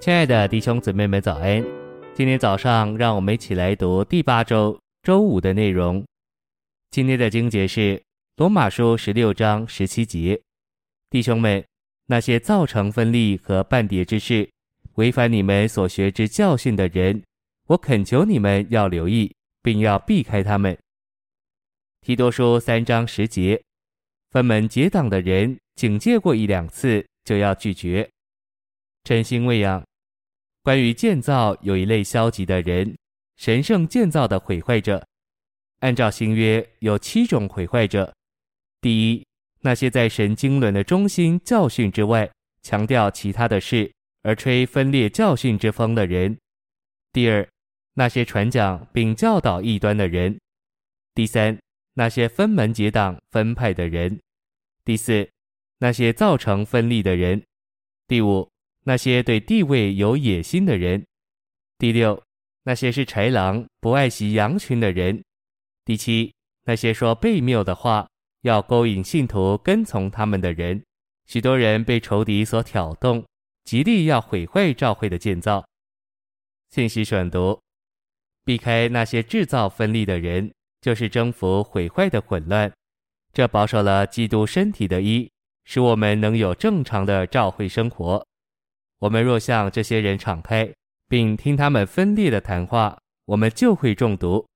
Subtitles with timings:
[0.00, 1.60] 亲爱的弟兄姊妹们，早安！
[2.14, 6.06] 今天早上，让我们一起来读第八周周五的内容。
[6.92, 8.00] 今天的经节是
[8.36, 10.40] 罗马书十六章十七节。
[11.10, 11.64] 弟兄们，
[12.06, 14.48] 那些造成分裂和半跌之事，
[14.94, 17.20] 违反你们所学之教训的人，
[17.66, 19.34] 我恳求你们要留意，
[19.64, 20.78] 并要避开他们。
[22.02, 23.60] 提多书三章十节，
[24.30, 28.08] 分门结党的人，警戒过一两次，就要拒绝。
[29.08, 29.82] 真心喂养。
[30.62, 32.94] 关于建造，有一类消极的人，
[33.38, 35.02] 神圣建造的毁坏者。
[35.78, 38.14] 按照新约，有七种毁坏者：
[38.82, 39.26] 第一，
[39.60, 43.90] 那些在神经纶的中心教训之外，强调其他的事
[44.24, 46.36] 而吹分裂教训之风的人；
[47.10, 47.48] 第二，
[47.94, 50.36] 那些传讲并教导异端的人；
[51.14, 51.58] 第三，
[51.94, 54.18] 那些分门结党、分派的人；
[54.84, 55.26] 第四，
[55.78, 57.40] 那些造成分裂的人；
[58.06, 58.46] 第五。
[58.88, 61.04] 那些对地位有野心的人，
[61.76, 62.22] 第六，
[62.62, 65.22] 那些是豺狼不爱惜羊群的人，
[65.84, 66.32] 第七，
[66.64, 68.08] 那些说悖谬的话，
[68.40, 70.82] 要勾引信徒跟从他们的人，
[71.26, 73.22] 许多人被仇敌所挑动，
[73.66, 75.62] 极力要毁坏教会的建造。
[76.70, 77.60] 信息选读：
[78.42, 82.72] 避开那些制造分裂的人，就是征服毁坏的混乱。
[83.34, 85.30] 这保守了基督身体的一，
[85.66, 88.26] 使我们能有正常的教会生活。
[89.00, 90.72] 我们若向这些人敞开，
[91.08, 94.46] 并听他们分裂的谈话，我们就会中毒。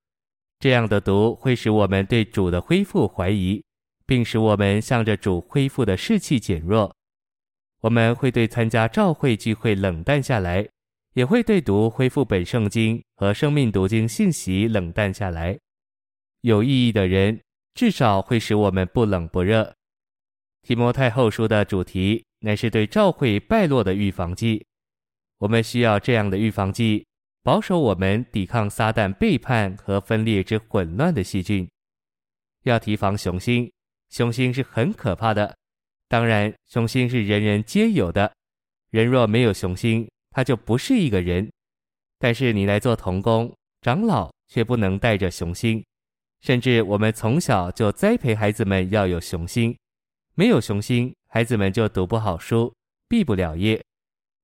[0.59, 3.63] 这样的毒会使我们对主的恢复怀疑，
[4.07, 6.95] 并使我们向着主恢复的士气减弱。
[7.81, 10.69] 我们会对参加召会聚会冷淡下来，
[11.15, 15.59] 也会对读恢复本圣经和生命读经信息冷淡下来。
[16.43, 17.41] 有意义的人，
[17.75, 19.75] 至少会使我们不冷不热。
[20.63, 22.25] 提摩太后书的主题。
[22.43, 24.67] 乃是对教会败落的预防剂。
[25.39, 27.07] 我们需要这样的预防剂，
[27.43, 31.69] 保守我们抵抗撒旦背叛和分裂之混乱的细菌。
[32.63, 33.73] 要提防雄心，
[34.11, 35.57] 雄心是很可怕的。
[36.09, 38.33] 当然，雄心是人人皆有的。
[38.91, 41.51] 人若没有雄心，他就不是一个人。
[42.19, 45.85] 但是你来做童工、长老，却不能带着雄心。
[46.41, 49.77] 甚至我们从小就栽培孩子们要有雄心，
[50.35, 51.15] 没有雄心。
[51.35, 52.71] 孩子们就读不好书，
[53.09, 53.83] 毕不了业。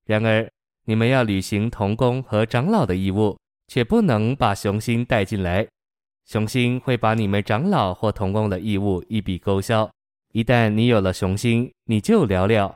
[0.06, 0.50] 然而，
[0.86, 5.68] 你们要履行童工和长老的义务，却不能把雄心带进来。
[6.24, 9.90] 雄心会把你们长老或童工的义务一笔勾销。
[10.32, 12.74] 一旦你有了雄心，你就了了。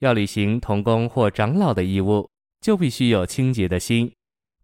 [0.00, 2.28] 要履行童工或长老的义务，
[2.60, 4.12] 就必须有清洁的心，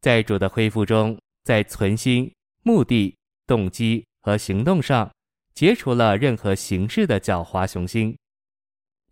[0.00, 2.28] 在主的恢复中，在存心、
[2.64, 3.14] 目的、
[3.46, 5.08] 动机和行动上，
[5.54, 8.18] 解除了任何形式的狡猾雄心。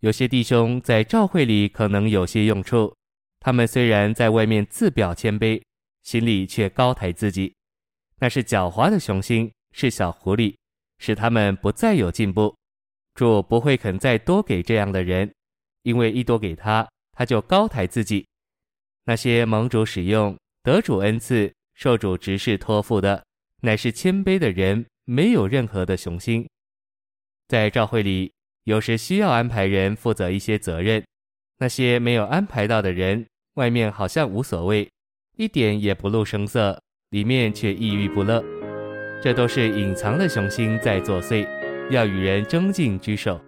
[0.01, 2.95] 有些弟兄在教会里可能有些用处，
[3.39, 5.59] 他们虽然在外面自表谦卑，
[6.03, 7.55] 心里却高抬自己，
[8.19, 10.55] 那是狡猾的雄心，是小狐狸，
[10.99, 12.55] 使他们不再有进步。
[13.15, 15.33] 主不会肯再多给这样的人，
[15.81, 18.27] 因为一多给他，他就高抬自己。
[19.05, 23.25] 那些蒙主使用、得主恩赐、受主执事托付的，
[23.61, 26.47] 乃是谦卑的人，没有任何的雄心，
[27.47, 28.31] 在教会里。
[28.67, 31.01] 有时需要安排人负责一些责任，
[31.59, 34.89] 那些没有安排到的人，外面好像无所谓，
[35.37, 36.77] 一点也不露声色，
[37.11, 38.43] 里面却抑郁不乐。
[39.23, 41.47] 这都是隐藏的雄心在作祟，
[41.89, 43.39] 要与人争竞居首。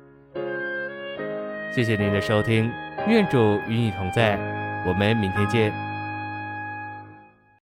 [1.75, 2.71] 谢谢您的收听，
[3.05, 4.37] 愿主与你同在，
[4.87, 5.88] 我们明天见。